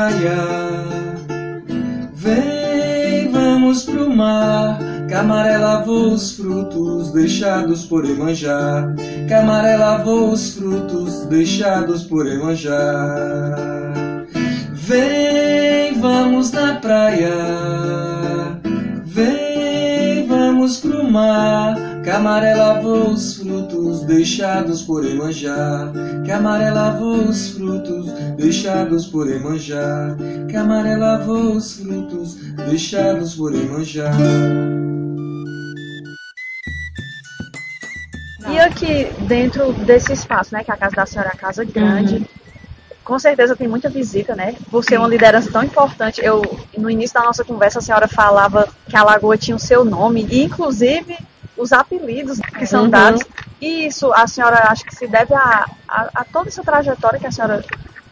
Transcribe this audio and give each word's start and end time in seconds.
praia. 0.00 0.36
Vem, 2.14 3.30
vamos 3.30 3.84
pro 3.84 4.08
mar. 4.08 4.78
Camaré 5.08 5.58
lavou 5.58 6.12
os 6.12 6.36
frutos 6.36 7.12
deixados 7.12 7.84
por 7.84 8.04
Emanjá. 8.04 8.94
Camaré 9.28 9.76
lavou 9.76 10.30
os 10.30 10.54
frutos 10.54 11.26
deixados 11.26 12.04
por 12.04 12.26
Emanjá. 12.26 14.24
Vem, 14.72 16.00
vamos 16.00 16.52
na 16.52 16.76
praia. 16.76 18.09
Pro 20.76 21.10
mar. 21.10 21.74
Camaré 22.04 22.54
lavou 22.54 23.10
os 23.10 23.36
frutos 23.36 24.04
deixados 24.04 24.82
por 24.82 25.04
Emanjá. 25.04 25.92
Camaré 26.26 26.70
lavou 26.70 27.28
os 27.28 27.50
frutos 27.50 28.10
deixados 28.36 29.06
por 29.06 29.30
Emanjá. 29.30 30.16
Camaré 30.52 30.96
lavou 30.96 31.56
os 31.56 31.74
frutos 31.80 32.36
deixados 32.68 33.34
por 33.34 33.54
Emanjá. 33.54 34.10
E 38.50 38.58
aqui 38.58 39.06
dentro 39.28 39.72
desse 39.84 40.12
espaço, 40.12 40.54
né, 40.54 40.64
que 40.64 40.72
a 40.72 40.76
casa 40.76 40.96
da 40.96 41.06
senhora 41.06 41.30
é 41.30 41.32
a 41.34 41.38
casa 41.38 41.64
grande, 41.64 42.16
Uhum. 42.16 42.24
Com 43.10 43.18
certeza 43.18 43.56
tem 43.56 43.66
muita 43.66 43.88
visita, 43.88 44.36
né? 44.36 44.54
Por 44.70 44.84
ser 44.84 44.96
uma 44.96 45.08
liderança 45.08 45.50
tão 45.50 45.64
importante, 45.64 46.24
eu 46.24 46.42
no 46.78 46.88
início 46.88 47.14
da 47.14 47.24
nossa 47.24 47.42
conversa 47.44 47.80
a 47.80 47.82
senhora 47.82 48.06
falava 48.06 48.68
que 48.88 48.96
a 48.96 49.02
lagoa 49.02 49.36
tinha 49.36 49.56
o 49.56 49.58
seu 49.58 49.84
nome 49.84 50.28
e 50.30 50.44
inclusive 50.44 51.18
os 51.56 51.72
apelidos 51.72 52.38
que 52.38 52.64
são 52.64 52.84
Uhum. 52.84 52.88
dados. 52.90 53.22
E 53.60 53.84
isso 53.88 54.12
a 54.12 54.28
senhora 54.28 54.58
acha 54.70 54.84
que 54.84 54.94
se 54.94 55.08
deve 55.08 55.34
a, 55.34 55.66
a, 55.88 56.10
a 56.14 56.24
toda 56.24 56.50
essa 56.50 56.62
trajetória 56.62 57.18
que 57.18 57.26
a 57.26 57.32
senhora 57.32 57.64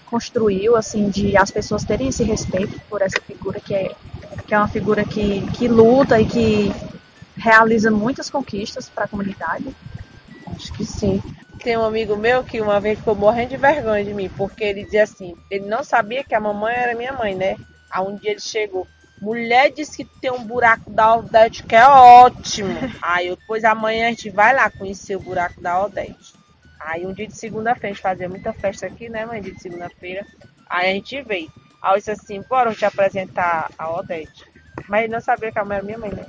construiu, 0.07 0.75
assim, 0.75 1.09
de 1.11 1.37
as 1.37 1.53
pessoas 1.53 1.85
terem 1.85 2.09
esse 2.09 2.25
respeito 2.25 2.81
por 2.91 3.01
essa 3.01 3.21
figura 3.21 3.61
que 3.61 3.75
é 3.75 3.93
que 4.49 4.53
é 4.53 4.59
uma 4.59 4.67
figura 4.67 5.05
que, 5.05 5.43
que 5.53 5.69
luta 5.69 6.21
e 6.21 6.27
que 6.27 6.73
realiza 7.37 7.89
muitas 7.89 8.29
conquistas 8.29 8.89
para 8.89 9.05
a 9.05 9.09
comunidade. 9.09 9.65
Acho 10.57 10.73
que 10.73 10.85
sim. 10.85 11.23
Tem 11.63 11.77
um 11.77 11.85
amigo 11.85 12.17
meu 12.17 12.45
que 12.45 12.61
uma 12.61 12.81
vez 12.81 12.99
ficou 12.99 13.15
morrendo 13.15 13.51
de 13.51 13.57
vergonha 13.57 14.05
de 14.05 14.15
mim, 14.15 14.29
porque 14.37 14.65
ele 14.65 14.85
dizia 14.85 15.03
assim, 15.03 15.35
ele 15.51 15.67
não 15.67 15.83
sabia 15.83 16.23
que 16.25 16.35
a 16.35 16.41
mamãe 16.41 16.75
era 16.75 16.95
minha 16.95 17.13
mãe, 17.13 17.35
né? 17.35 17.57
Aí 17.91 18.05
um 18.05 18.17
dia 18.17 18.33
ele 18.33 18.41
chegou, 18.41 18.87
mulher 19.21 19.71
disse 19.71 19.97
que 19.97 20.21
tem 20.21 20.31
um 20.31 20.45
buraco 20.45 20.91
da 20.91 21.05
Aldete 21.05 21.63
que 21.65 21.75
é 21.75 21.87
ótimo. 21.87 22.75
Aí 23.03 23.29
eu, 23.29 23.37
depois 23.37 23.65
amanhã 23.65 24.07
a 24.07 24.11
gente 24.11 24.31
vai 24.31 24.55
lá 24.55 24.71
conhecer 24.71 25.17
o 25.17 25.21
buraco 25.21 25.61
da 25.61 25.73
Aldete. 25.73 26.35
Aí 26.81 27.05
um 27.07 27.13
dia 27.13 27.27
de 27.27 27.37
segunda-feira, 27.37 27.89
a 27.89 27.93
gente 27.93 28.03
fazia 28.03 28.29
muita 28.29 28.53
festa 28.53 28.87
aqui, 28.87 29.09
né, 29.09 29.27
mãe? 29.27 29.43
Dia 29.43 29.55
de 29.55 29.61
segunda-feira. 29.61 30.25
Aí 30.69 30.91
a 30.91 30.95
gente 30.95 31.21
veio. 31.23 31.51
Aí 31.83 31.93
eu 31.93 31.99
disse 31.99 32.11
assim, 32.11 32.43
bora 32.49 32.75
te 32.75 32.85
apresentar 32.85 33.71
a 33.77 33.91
Odete. 33.91 34.45
Mas 34.89 35.05
ele 35.05 35.13
não 35.13 35.21
sabia 35.21 35.51
que 35.51 35.59
a 35.59 35.65
mãe 35.65 35.79
era 35.79 35.85
minha 35.85 35.99
mãe, 35.99 36.11
né? 36.11 36.25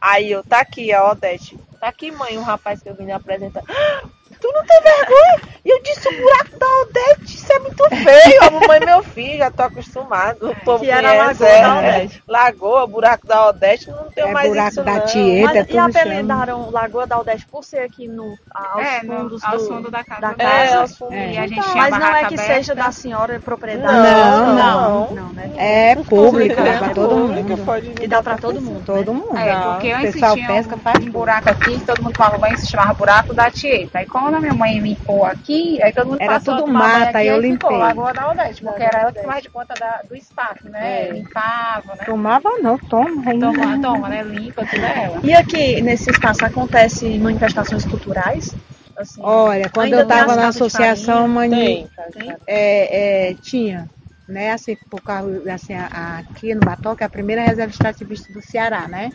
Aí 0.00 0.32
eu, 0.32 0.42
tá 0.42 0.60
aqui 0.60 0.92
a 0.92 1.08
Odete. 1.08 1.56
Tá 1.78 1.88
aqui, 1.88 2.10
mãe, 2.10 2.36
um 2.36 2.42
rapaz 2.42 2.82
que 2.82 2.88
eu 2.88 2.94
vim 2.94 3.10
apresentar. 3.10 3.62
"Ah, 3.68 4.08
não 4.52 4.64
tem 4.64 4.80
vergonha? 4.82 5.42
Eu 5.64 5.82
disse 5.82 6.08
o 6.08 6.16
buraco 6.20 6.58
da 6.58 6.66
Odete, 6.80 7.31
muito 7.62 7.88
feio. 7.88 8.42
A 8.42 8.50
mamãe 8.50 8.80
meu 8.80 9.02
filho, 9.02 9.38
já 9.38 9.50
tô 9.50 9.62
acostumado. 9.62 10.50
O 10.50 10.54
povo 10.64 10.84
Que 10.84 10.90
era 10.90 11.10
a 11.10 11.34
conhece, 11.34 11.42
Lagoa 11.42 11.48
é, 11.48 11.62
da 11.62 11.78
Odete. 11.78 12.22
Lagoa, 12.28 12.86
buraco 12.86 13.26
da 13.26 13.48
Odete, 13.48 13.90
não 13.90 14.04
tem 14.10 14.24
É 14.24 14.32
mais 14.32 14.48
buraco 14.48 14.68
isso 14.70 14.82
da 14.82 14.92
não. 14.92 15.06
Tieta, 15.06 15.52
Mas, 15.54 15.68
e 15.68 15.72
chama. 15.72 15.88
apelidaram 15.88 16.70
Lagoa 16.70 17.06
da 17.06 17.16
Aldete 17.16 17.46
por 17.46 17.64
ser 17.64 17.78
aqui 17.80 18.08
no, 18.08 18.36
aos 18.54 18.84
É, 18.84 19.02
no- 19.02 19.16
fundos 19.16 19.44
aos 19.44 19.62
do, 19.62 19.68
fundos 19.68 19.90
da 19.92 20.04
casa. 20.04 20.20
da 20.20 20.30
do- 20.30 20.36
casa. 20.36 21.06
É. 21.10 21.14
É. 21.14 21.32
E 21.32 21.38
a 21.38 21.46
gente 21.46 21.62
tinha 21.62 21.74
Mas 21.74 21.90
não 21.98 22.06
é 22.06 22.18
que 22.20 22.34
aberta. 22.34 22.42
seja 22.54 22.74
da 22.74 22.92
senhora 22.92 23.40
propriedade. 23.40 23.92
Não, 23.94 24.54
não. 24.54 25.10
Não, 25.14 25.32
né? 25.32 25.50
É 25.56 25.94
público, 25.96 26.60
É 26.60 26.64
dá 26.72 26.78
pra 26.78 26.88
todo 26.90 27.08
público, 27.10 27.48
mundo. 27.50 28.02
E 28.02 28.06
dá 28.08 28.22
pra 28.22 28.36
todo 28.36 28.60
mundo. 28.60 28.82
Todo 28.84 29.14
mundo. 29.14 29.36
É, 29.36 29.52
Não. 29.54 29.72
porque 29.72 29.90
antes 29.92 30.12
pessoal 30.12 30.34
tinha 30.34 30.46
pesca, 30.48 30.74
um, 30.76 30.78
faz 30.78 31.04
um 31.04 31.10
buraco 31.10 31.50
aqui, 31.50 31.80
todo 31.80 32.02
mundo 32.02 32.16
falava 32.16 32.38
banho, 32.38 32.58
se 32.58 32.66
chamava 32.70 32.94
buraco 32.94 33.32
da 33.34 33.50
Tieta. 33.50 33.98
Aí 33.98 34.06
quando 34.06 34.34
a 34.34 34.40
minha 34.40 34.54
mãe 34.54 34.78
limpou 34.78 35.24
aqui, 35.24 35.80
aí 35.82 35.92
todo 35.92 36.08
mundo 36.08 36.20
Era 36.20 36.40
tudo 36.40 36.66
mata, 36.66 37.18
aqui, 37.18 37.26
eu 37.28 37.34
aí 37.36 37.40
limpei. 37.52 37.76
Lagoa 37.78 38.12
da 38.12 38.30
Odete, 38.30 38.62
porque 38.62 38.82
era 38.82 39.00
ela 39.00 39.12
que 39.12 39.22
faz 39.22 39.42
de 39.42 39.50
conta 39.50 39.74
da- 39.74 40.02
do 40.08 40.16
espaço, 40.16 40.68
né? 40.68 41.08
É. 41.08 41.12
Limpava, 41.12 41.94
né? 41.94 42.04
Tomava 42.04 42.50
não, 42.60 42.78
toma. 42.78 43.30
ainda. 43.30 43.52
Toma, 43.52 43.80
toma, 43.80 44.08
né? 44.08 44.22
Limpa, 44.22 44.64
tudo 44.66 44.84
é 44.84 45.04
ela. 45.04 45.20
E 45.22 45.34
aqui, 45.34 45.80
nesse 45.80 46.10
espaço, 46.10 46.44
acontece 46.44 47.18
manifestações 47.18 47.84
culturais? 47.84 48.54
Assim, 48.96 49.20
Olha, 49.24 49.70
quando 49.70 49.94
eu 49.94 50.02
estava 50.02 50.36
na 50.36 50.48
associação, 50.48 51.26
mani... 51.26 51.56
Tem. 51.56 51.90
Tem? 52.12 52.36
é, 52.46 53.30
é, 53.30 53.34
tinha, 53.34 53.88
né, 54.28 54.52
assim, 54.52 54.76
por 54.90 55.02
causa, 55.02 55.52
assim, 55.52 55.74
aqui 55.74 56.54
no 56.54 56.60
Batoca, 56.60 57.04
é 57.04 57.06
a 57.06 57.10
primeira 57.10 57.42
reserva 57.42 57.72
extrativista 57.72 58.32
do 58.32 58.42
Ceará, 58.42 58.86
né? 58.86 59.10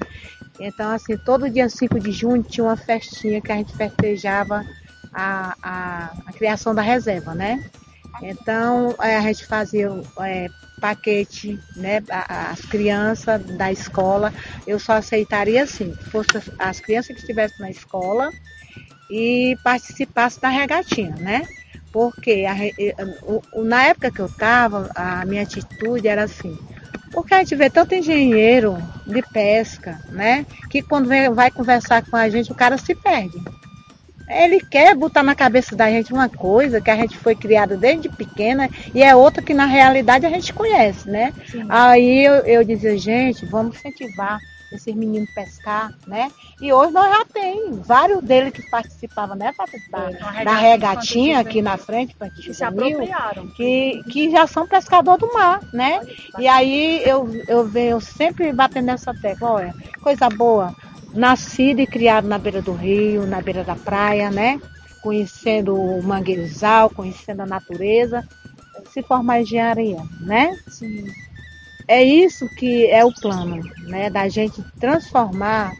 Então, 0.59 0.91
assim, 0.91 1.15
todo 1.17 1.49
dia 1.49 1.69
5 1.69 1.99
de 1.99 2.11
junho 2.11 2.41
tinha 2.41 2.63
uma 2.65 2.75
festinha 2.75 3.39
que 3.39 3.51
a 3.51 3.55
gente 3.55 3.75
festejava 3.75 4.65
a, 5.13 5.55
a, 5.61 6.11
a 6.25 6.33
criação 6.33 6.73
da 6.73 6.81
reserva, 6.81 7.33
né? 7.35 7.63
Então, 8.21 8.95
é, 9.01 9.15
a 9.17 9.21
gente 9.21 9.45
fazia 9.45 9.89
é, 10.21 10.49
paquete, 10.79 11.59
né, 11.75 12.01
as 12.09 12.61
crianças 12.61 13.41
da 13.57 13.71
escola, 13.71 14.31
eu 14.65 14.79
só 14.79 14.93
aceitaria 14.93 15.63
assim, 15.63 15.91
que 15.91 16.05
fosse 16.05 16.37
as- 16.37 16.51
as 16.57 16.79
crianças 16.79 17.15
que 17.15 17.19
estivessem 17.19 17.57
na 17.59 17.69
escola 17.71 18.31
e 19.09 19.57
participassem 19.63 20.41
da 20.41 20.49
regatinha, 20.49 21.15
né? 21.17 21.43
Porque 21.91 22.45
a 22.47 22.53
na 23.63 23.83
época 23.85 24.11
que 24.11 24.21
eu 24.21 24.27
estava, 24.27 24.89
a 24.95 25.25
minha 25.25 25.43
atitude 25.43 26.07
era 26.07 26.23
assim, 26.23 26.55
porque 27.11 27.33
a 27.33 27.39
gente 27.39 27.55
vê 27.55 27.69
tanto 27.69 27.95
engenheiro 27.95 28.77
de 29.05 29.21
pesca, 29.33 29.99
né? 30.11 30.45
Que 30.69 30.81
quando 30.83 31.07
vem- 31.07 31.33
vai 31.33 31.49
conversar 31.49 32.03
com 32.03 32.15
a 32.15 32.29
gente, 32.29 32.51
o 32.51 32.55
cara 32.55 32.77
se 32.77 32.93
perde. 32.93 33.41
Ele 34.27 34.59
quer 34.59 34.95
botar 34.95 35.23
na 35.23 35.35
cabeça 35.35 35.75
da 35.75 35.89
gente 35.89 36.11
uma 36.11 36.27
coisa 36.27 36.81
que 36.81 36.91
a 36.91 36.95
gente 36.95 37.17
foi 37.17 37.35
criada 37.35 37.77
desde 37.77 38.09
pequena 38.09 38.69
e 38.93 39.01
é 39.01 39.15
outra 39.15 39.41
que 39.41 39.53
na 39.53 39.65
realidade 39.65 40.25
a 40.25 40.29
gente 40.29 40.53
conhece, 40.53 41.09
né? 41.09 41.33
Aí 41.69 42.25
eu, 42.25 42.35
eu 42.45 42.63
dizia, 42.63 42.97
gente, 42.97 43.45
vamos 43.45 43.77
incentivar 43.77 44.39
esses 44.71 44.93
meninos 44.93 45.29
pescar, 45.31 45.93
né? 46.05 46.31
E 46.61 46.73
hoje 46.73 46.91
nós 46.91 47.09
já 47.09 47.25
tem 47.25 47.71
vários 47.73 48.21
deles 48.21 48.51
que 48.51 48.69
participavam, 48.69 49.35
né, 49.35 49.53
Patrícia? 49.55 49.89
Da, 49.89 50.09
Uma 50.09 50.43
da 50.43 50.55
regatinha 50.55 51.39
aqui 51.39 51.61
na 51.61 51.77
frente, 51.77 52.15
para 52.15 52.29
que 52.29 52.53
se 52.53 52.63
apropriaram. 52.63 53.47
que, 53.55 54.01
que 54.11 54.29
já 54.29 54.45
são 54.45 54.67
pescador 54.67 55.17
do 55.17 55.31
mar, 55.33 55.61
né? 55.71 56.01
E 56.37 56.47
aí 56.47 57.01
eu, 57.05 57.29
eu 57.47 57.65
venho 57.65 58.01
sempre 58.01 58.51
batendo 58.51 58.85
nessa 58.87 59.13
tecla, 59.13 59.51
olha, 59.51 59.75
coisa 60.01 60.29
boa, 60.29 60.75
nascido 61.17 61.79
e 61.79 61.87
criado 61.87 62.27
na 62.27 62.37
beira 62.37 62.61
do 62.61 62.71
rio, 62.71 63.25
na 63.25 63.41
beira 63.41 63.63
da 63.63 63.75
praia, 63.75 64.29
né? 64.29 64.61
Conhecendo 65.01 65.75
o 65.75 66.01
manguezal, 66.03 66.89
conhecendo 66.89 67.41
a 67.41 67.45
natureza, 67.45 68.27
se 68.93 69.01
formar 69.01 69.41
engenharia, 69.41 70.01
né? 70.21 70.55
Sim. 70.67 71.05
É 71.87 72.03
isso 72.03 72.47
que 72.55 72.85
é 72.87 73.03
o 73.03 73.13
plano, 73.13 73.61
né? 73.87 74.09
Da 74.09 74.29
gente 74.29 74.63
transformar 74.79 75.73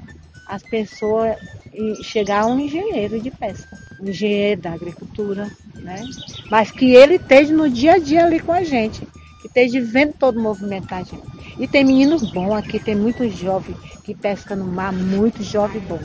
as 0.47 0.63
pessoas 0.63 1.35
e 1.73 2.03
chegar 2.03 2.43
a 2.43 2.47
um 2.47 2.59
engenheiro 2.59 3.19
de 3.19 3.29
pesca, 3.29 3.77
um 4.01 4.09
engenheiro 4.09 4.61
da 4.61 4.71
agricultura, 4.71 5.51
né? 5.75 6.03
Mas 6.49 6.71
que 6.71 6.95
ele 6.95 7.15
esteja 7.15 7.53
no 7.53 7.69
dia 7.69 7.93
a 7.93 7.99
dia 7.99 8.25
ali 8.25 8.39
com 8.39 8.53
a 8.53 8.63
gente, 8.63 9.05
que 9.41 9.47
esteja 9.47 9.81
vendo 9.81 10.13
todo 10.13 10.39
o 10.39 10.41
movimento 10.41 10.87
da 10.87 11.03
gente. 11.03 11.36
E 11.59 11.67
tem 11.67 11.83
meninos 11.83 12.31
bons 12.31 12.53
aqui, 12.53 12.79
tem 12.79 12.95
muitos 12.95 13.33
jovens 13.35 13.77
que 14.03 14.13
pescam 14.13 14.57
no 14.57 14.65
mar, 14.65 14.93
muitos 14.93 15.45
jovens 15.45 15.83
bons. 15.83 16.01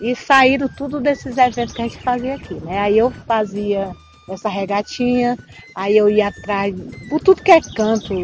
E 0.00 0.14
saíram 0.14 0.68
tudo 0.68 1.00
desses 1.00 1.36
eventos 1.36 1.74
que 1.74 1.82
a 1.82 1.84
gente 1.84 2.02
fazia 2.02 2.34
aqui, 2.34 2.54
né? 2.54 2.78
Aí 2.78 2.98
eu 2.98 3.10
fazia 3.10 3.92
essa 4.28 4.48
regatinha, 4.48 5.38
aí 5.74 5.96
eu 5.96 6.08
ia 6.08 6.28
atrás, 6.28 6.74
por 7.10 7.20
tudo 7.20 7.42
que 7.42 7.50
é 7.50 7.60
canto, 7.60 8.14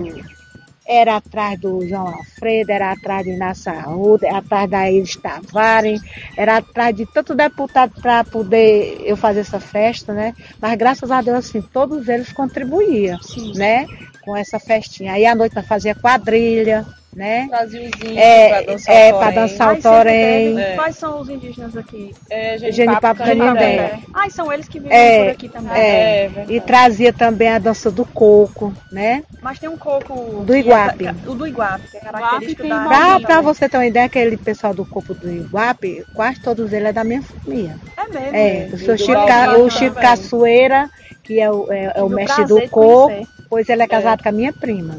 era 0.90 1.16
atrás 1.16 1.60
do 1.60 1.86
João 1.86 2.08
Alfredo, 2.08 2.72
era 2.72 2.90
atrás 2.90 3.24
de 3.24 3.30
Inácio 3.30 3.70
Arruda, 3.70 4.26
era 4.26 4.38
atrás 4.38 4.68
da 4.68 4.90
Iris 4.90 5.14
Tavares, 5.14 6.02
era 6.36 6.56
atrás 6.56 6.96
de 6.96 7.06
tanto 7.06 7.32
deputado 7.32 8.00
para 8.00 8.24
poder 8.24 9.00
eu 9.04 9.16
fazer 9.16 9.40
essa 9.40 9.60
festa, 9.60 10.12
né? 10.12 10.34
Mas 10.60 10.76
graças 10.76 11.10
a 11.12 11.22
Deus, 11.22 11.38
assim, 11.38 11.62
todos 11.62 12.08
eles 12.08 12.32
contribuíam, 12.32 13.18
né? 13.54 13.86
Com 14.24 14.36
essa 14.36 14.58
festinha. 14.58 15.12
Aí 15.12 15.24
à 15.26 15.34
noite 15.34 15.54
nós 15.54 15.66
fazia 15.66 15.94
quadrilha, 15.94 16.84
né? 17.14 17.46
Brasilzinho, 17.50 18.18
É, 18.18 18.48
pra 18.48 18.60
dançar 18.72 18.94
é, 18.94 19.12
o 19.12 19.18
pra 19.18 19.32
torém. 19.32 19.34
dançar 19.34 19.74
o 19.74 19.82
torém. 19.82 20.60
É. 20.60 20.74
Quais 20.74 20.96
são 20.96 21.20
os 21.20 21.28
indígenas 21.28 21.76
aqui? 21.76 22.14
É, 22.30 22.58
Genipapo 22.70 23.22
Canindé. 23.24 23.98
Ai, 24.14 24.30
são 24.30 24.52
eles 24.52 24.68
que 24.68 24.78
vivem 24.78 24.96
É, 24.96 25.24
por 25.24 25.30
aqui 25.32 25.48
também. 25.48 25.72
É, 25.72 26.24
É, 26.24 26.28
verdade. 26.28 26.52
E 26.54 26.60
trazia 26.60 27.12
também 27.12 27.48
a 27.48 27.58
dança 27.58 27.90
do 27.90 28.04
coco, 28.04 28.72
né? 28.92 29.24
Mas 29.42 29.58
tem 29.58 29.68
um 29.68 29.76
coco... 29.76 30.44
Do 30.44 30.54
Iguape. 30.54 31.06
É, 31.06 31.14
o 31.26 31.34
do 31.34 31.46
Iguape, 31.46 31.90
que 31.90 31.96
é 31.96 32.00
característico 32.00 32.68
da... 32.68 32.84
Pra, 32.84 33.20
pra 33.20 33.40
você 33.40 33.68
ter 33.68 33.76
uma 33.78 33.86
ideia, 33.86 34.06
aquele 34.06 34.36
pessoal 34.36 34.72
do 34.74 34.84
corpo 34.84 35.14
do 35.14 35.28
Iguape, 35.32 36.04
quase 36.14 36.40
todos 36.40 36.72
eles 36.72 36.88
é 36.88 36.92
da 36.92 37.02
minha 37.02 37.22
família. 37.22 37.76
É 37.96 38.06
mesmo. 38.06 38.36
É, 38.36 38.68
o, 38.72 38.96
Chico, 38.98 39.62
o 39.64 39.70
Chico. 39.70 39.96
Caçoeira, 39.96 40.88
que 41.24 41.40
é 41.40 41.50
o, 41.50 41.72
é, 41.72 41.92
é 41.96 42.02
o 42.02 42.08
mestre 42.08 42.44
prazer 42.46 42.64
do 42.66 42.70
coco, 42.70 43.08
conhecer. 43.08 43.39
Pois 43.50 43.68
ele 43.68 43.82
é 43.82 43.86
casado 43.88 44.22
com 44.22 44.28
a 44.30 44.32
minha 44.32 44.52
prima. 44.52 44.96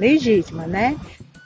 legítima, 0.00 0.66
né? 0.66 0.96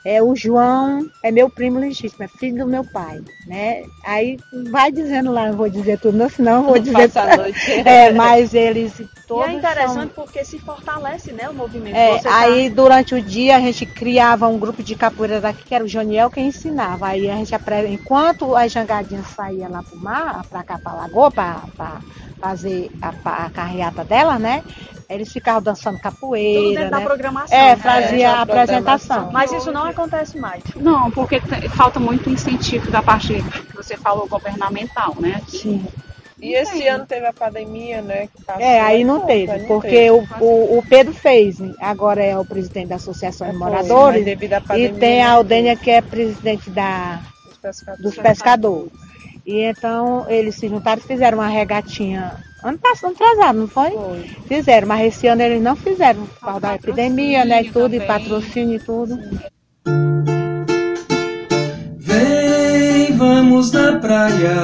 É, 0.05 0.23
o 0.23 0.37
João 0.37 1.05
é 1.21 1.33
meu 1.33 1.51
primo 1.51 1.81
legítimo, 1.81 2.23
é 2.23 2.29
filho 2.29 2.65
do 2.65 2.71
meu 2.71 2.85
pai, 2.85 3.21
né? 3.45 3.83
Aí 4.05 4.39
vai 4.71 4.93
dizendo 4.93 5.33
lá, 5.33 5.49
não 5.49 5.57
vou 5.57 5.69
dizer 5.69 5.99
tudo, 5.99 6.17
não, 6.17 6.29
senão 6.29 6.59
eu 6.59 6.63
vou 6.69 6.79
dizer. 6.79 7.11
Passa 7.11 7.23
a 7.23 7.37
noite. 7.37 7.59
É, 7.85 8.13
mas 8.13 8.55
eles 8.55 8.93
todos 9.27 9.49
e 9.49 9.51
é 9.51 9.53
interessante 9.55 10.15
são- 10.15 10.25
porque 10.25 10.45
se 10.45 10.61
fortalece, 10.61 11.33
né, 11.33 11.49
o 11.49 11.55
movimento. 11.55 11.97
É, 11.97 12.19
Você 12.19 12.23
tá- 12.23 12.39
aí 12.39 12.71
durante 12.71 13.17
o 13.17 13.21
dia 13.21 13.57
a 13.57 13.61
gente 13.61 13.85
criava 13.85 14.47
um 14.47 14.61
grupo 14.61 14.81
de 14.81 14.95
capoeira 14.95 15.41
daqui, 15.41 15.65
que 15.65 15.75
era 15.75 15.83
o 15.83 15.89
Joniel 15.89 16.31
quem 16.31 16.47
ensinava. 16.47 17.09
Aí 17.09 17.29
a 17.29 17.35
gente 17.35 17.53
apre- 17.53 17.89
enquanto 17.89 18.55
as 18.55 18.71
jangadinhas 18.71 19.27
saíam 19.35 19.69
lá 19.73 19.83
pro 19.83 19.99
mar, 19.99 20.47
pra 20.49 20.63
cá 20.63 20.79
pra 20.79 20.93
lagoa, 20.95 21.33
pra, 21.33 21.63
pra 21.77 22.01
fazer 22.41 22.91
a, 23.00 23.47
a 23.47 23.50
carreata 23.50 24.05
dela, 24.05 24.38
né? 24.38 24.62
Eles 25.09 25.33
ficavam 25.33 25.62
dançando 25.62 25.94
tudo 25.94 26.03
capoeira, 26.03 26.81
dentro 26.81 26.91
da 26.91 26.99
né? 26.99 27.05
programação. 27.05 27.56
É, 27.56 27.77
né? 27.77 27.77
fazia 27.77 28.31
a 28.31 28.38
a 28.38 28.43
apresentação. 28.43 29.31
Mas 29.33 29.53
isso 29.53 29.71
não 29.71 29.85
acontece 29.85 30.37
mais. 30.38 30.62
Não, 30.75 31.11
porque 31.11 31.41
falta 31.77 32.00
muito 32.00 32.29
incentivo 32.29 32.91
da 32.91 33.03
parte 33.03 33.35
que 33.35 33.77
você 33.77 33.97
falou 33.97 34.27
governamental, 34.27 35.15
né? 35.19 35.41
Sim. 35.49 35.87
E 36.41 36.55
esse 36.55 36.87
ano 36.87 37.06
teve 37.06 37.27
a 37.27 37.33
pandemia, 37.33 38.03
né? 38.03 38.27
que 38.27 38.44
passou, 38.44 38.62
É, 38.62 38.81
aí 38.81 39.05
não 39.05 39.21
pô, 39.21 39.27
teve, 39.27 39.56
não 39.59 39.67
porque 39.67 39.88
teve. 39.88 40.11
O, 40.11 40.27
o, 40.41 40.79
o 40.79 40.83
Pedro 40.87 41.15
fez, 41.15 41.56
agora 41.81 42.23
é 42.23 42.37
o 42.37 42.44
presidente 42.44 42.88
da 42.88 42.97
Associação 42.97 43.50
de 43.50 43.56
Foi, 43.56 43.67
Moradores, 43.67 44.25
devido 44.25 44.53
à 44.53 44.59
e 44.59 44.61
pandemia, 44.61 44.94
tem 45.00 45.23
a 45.23 45.29
né, 45.29 45.31
Aldênia 45.33 45.77
que 45.77 45.91
é 45.91 46.03
presidente 46.03 46.69
da, 46.69 47.21
os 47.50 47.56
pescadores. 47.56 48.03
dos 48.03 48.19
pescadores. 48.19 49.06
E 49.47 49.61
então 49.61 50.27
eles 50.29 50.57
se 50.57 50.69
juntaram 50.69 51.01
e 51.01 51.07
fizeram 51.07 51.39
uma 51.39 51.47
regatinha 51.47 52.35
ano 52.65 52.79
passado, 52.79 53.11
ano 53.11 53.15
atrasado, 53.15 53.59
não 53.61 53.69
foi? 53.69 53.91
Foi. 53.91 54.23
Fizeram, 54.49 54.89
mas 54.89 55.07
esse 55.07 55.29
ano 55.29 55.41
eles 55.41 55.63
não 55.63 55.77
fizeram 55.77 56.27
por 56.27 56.41
causa 56.41 56.61
da 56.61 56.75
epidemia, 56.75 57.45
né? 57.45 57.63
E 57.63 57.71
tudo, 57.71 57.95
e 57.95 58.01
também. 58.01 58.07
patrocínio 58.09 58.77
e 58.77 58.81
tudo. 58.81 59.19
Vem, 61.97 63.17
vamos 63.17 63.71
na 63.71 64.01
praia. 64.01 64.57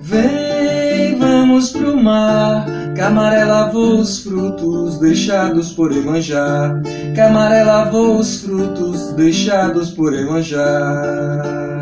Vem, 0.00 1.16
vamos 1.16 1.70
pro 1.70 1.96
mar. 1.96 2.66
Camaré 2.96 3.44
lavou 3.44 3.98
os 3.98 4.24
frutos 4.24 4.98
deixados 4.98 5.72
por 5.72 5.92
Emanjá. 5.92 6.80
Camaré 7.14 7.62
lavou 7.62 8.18
os 8.18 8.42
frutos 8.42 9.12
deixados 9.12 9.90
por 9.90 10.12
Emanjá. 10.14 11.73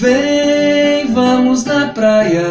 Vem, 0.00 1.12
vamos 1.12 1.64
na 1.64 1.88
praia. 1.88 2.48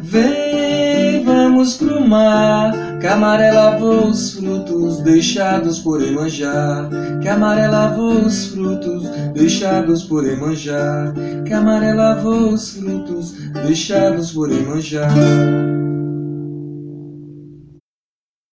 Vem, 0.00 1.22
vamos 1.22 1.76
pro 1.76 2.00
mar. 2.00 2.72
Camaré 3.02 3.52
lavou 3.52 4.06
os 4.06 4.32
frutos 4.32 5.02
deixados 5.02 5.78
por 5.80 6.02
Emanjá. 6.02 6.88
Camaré 7.22 7.68
lavou 7.68 8.24
os 8.24 8.46
frutos 8.46 9.06
deixados 9.34 10.04
por 10.04 10.26
Emanjá. 10.26 11.12
Camaré 11.46 11.92
lavou 11.92 12.54
os 12.54 12.70
frutos 12.70 13.34
deixados 13.52 14.32
por 14.32 14.50
Emanjá. 14.50 15.06